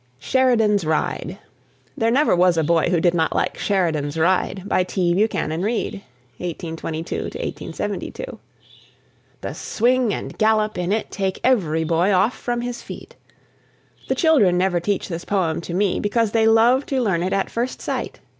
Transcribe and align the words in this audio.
SHERIDAN'S 0.17 0.83
RIDE. 0.83 1.37
There 1.95 2.09
never 2.09 2.35
was 2.35 2.57
a 2.57 2.63
boy 2.63 2.89
who 2.89 2.99
did 2.99 3.13
not 3.13 3.35
like 3.35 3.59
"Sheridan's 3.59 4.17
Ride," 4.17 4.63
by 4.65 4.83
T. 4.83 5.13
Buchanan 5.13 5.61
Read 5.61 6.01
(1822 6.37 7.71
72). 7.71 8.39
The 9.41 9.53
swing 9.53 10.11
and 10.11 10.35
gallop 10.39 10.79
in 10.79 10.91
it 10.91 11.11
take 11.11 11.39
every 11.43 11.83
boy 11.83 12.11
off 12.11 12.35
from 12.35 12.61
his 12.61 12.81
feet. 12.81 13.15
The 14.07 14.15
children 14.15 14.57
never 14.57 14.79
teach 14.79 15.07
this 15.07 15.23
poem 15.23 15.61
to 15.61 15.73
me, 15.75 15.99
because 15.99 16.31
they 16.31 16.47
love 16.47 16.87
to 16.87 16.99
learn 16.99 17.21
it 17.21 17.31
at 17.31 17.51
first 17.51 17.79
sight. 17.79 18.19